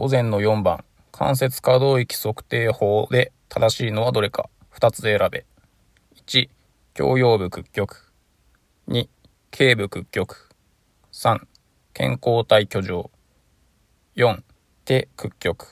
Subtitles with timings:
[0.00, 0.82] 午前の4番、
[1.12, 5.44] 関節可動域測定法で正しいのはどれか、2つで選べ。
[6.26, 6.48] 1、
[6.98, 8.10] 胸腰部屈曲。
[8.88, 9.10] 2、
[9.50, 10.48] 頸部屈曲。
[11.12, 11.40] 3、
[11.92, 13.10] 健康体居上。
[14.16, 14.42] 4、
[14.86, 15.66] 手屈曲。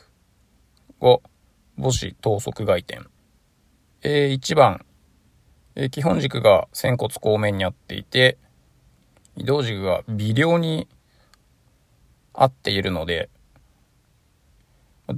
[1.00, 1.22] 5、
[1.78, 3.00] 母子等速外転。
[4.02, 4.84] えー、1番、
[5.74, 8.36] え、基本軸が仙骨後面にあっていて、
[9.36, 10.86] 移動軸が微量に
[12.34, 13.30] 合っているので、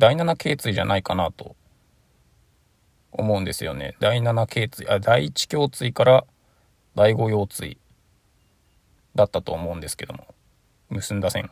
[0.00, 1.56] 第7頸椎じゃないかなと
[3.12, 3.96] 思うんですよね。
[4.00, 6.24] 第7頸椎、あ、第1胸椎から
[6.94, 7.78] 第5腰椎
[9.14, 10.34] だったと思うんですけども、
[10.88, 11.50] 結んだ線。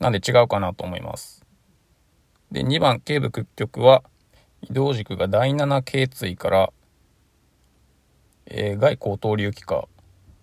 [0.00, 1.46] なんで違うかなと思います。
[2.50, 4.02] で、2番、頸部屈曲は、
[4.62, 6.72] 移動軸が第7頸椎から、
[8.46, 9.86] えー、外後頭流器科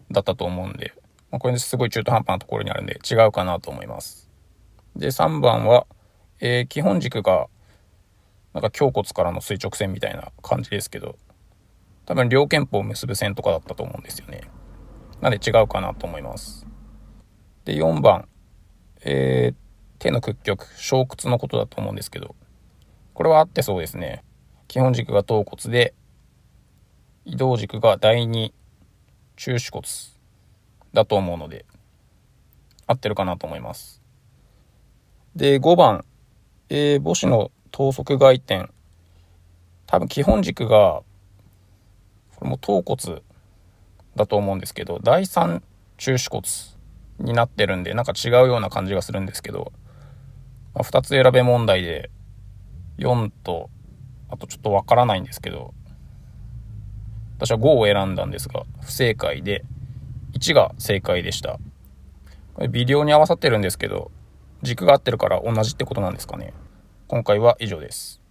[0.09, 0.93] だったと思うんで、
[1.31, 4.29] まあ、これですごい中途半端なところにあるんで違うかなと思います。
[4.95, 5.85] で、3番は、
[6.41, 7.47] えー、基本軸が、
[8.53, 11.15] なんか胸骨からの垂直線みたいな感じですけど、
[12.05, 14.41] 多分両肩部を結ぶ線とかだったと思うんですよね。
[15.21, 16.65] なんで違うかなと思います。
[17.63, 18.27] で、4番、
[19.03, 19.55] えー、
[19.99, 22.35] 手の屈曲、小屈のことだと思うんですけど、
[23.13, 24.23] これは合ってそうですね。
[24.67, 25.93] 基本軸が頭骨で、
[27.23, 28.51] 移動軸が第二
[29.35, 29.83] 中手骨
[30.91, 31.65] だと思うので、
[32.87, 34.01] 合ってるかなと思います。
[35.35, 36.03] で、5番、
[36.73, 38.69] えー、母子の等速外転。
[39.87, 41.03] 多分基本軸が、
[42.37, 43.21] これも頭骨
[44.15, 45.63] だと思うんですけど、第三
[45.97, 46.43] 中手骨
[47.19, 49.73] になってるんで、なんか違うような感じがするんですけど、
[50.73, 52.09] まあ、2つ選べ問題で、
[52.99, 53.69] 4と、
[54.29, 55.73] あとちょっとわからないんですけど、
[57.35, 59.65] 私は5を選んだんですが、不正解で、
[60.39, 61.59] 1が正解でした。
[62.53, 64.09] これ微量に合わさってるんですけど、
[64.61, 66.53] 軸が合ってるから同じってことなんですかね。
[67.07, 68.21] 今回は以上です。